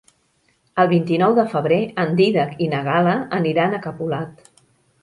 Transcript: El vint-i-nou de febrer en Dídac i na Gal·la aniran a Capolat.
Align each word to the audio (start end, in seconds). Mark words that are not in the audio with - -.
El 0.83 0.87
vint-i-nou 0.93 1.35
de 1.41 1.45
febrer 1.51 1.79
en 2.05 2.17
Dídac 2.23 2.57
i 2.69 2.71
na 2.73 2.81
Gal·la 2.89 3.15
aniran 3.43 3.79
a 3.81 3.85
Capolat. 3.89 4.47